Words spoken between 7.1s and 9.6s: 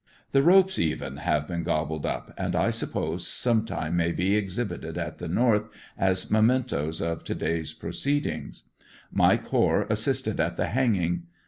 to day's proceedings. Mike